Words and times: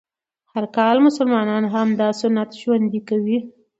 هر 0.53 0.65
کال 0.75 0.97
مسلمانان 1.07 1.63
همدا 1.75 2.07
سنت 2.21 2.49
ژوندی 2.61 3.01
کوي 3.09 3.37